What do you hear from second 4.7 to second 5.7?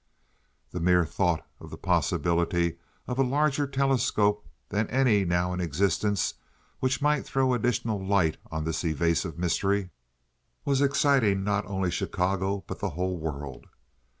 any now in